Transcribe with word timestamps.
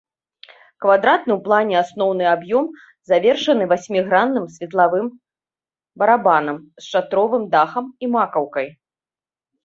Квадратны 0.83 1.31
ў 1.31 1.35
плане 1.47 1.75
асноўны 1.83 2.25
аб'ём 2.35 2.65
завершаны 3.09 3.63
васьмігранным 3.73 4.45
светлавым 4.55 5.05
барабанам 6.03 6.57
з 6.81 6.87
шатровым 6.95 7.43
дахам 7.57 7.85
і 8.07 8.11
макаўкай. 8.15 8.67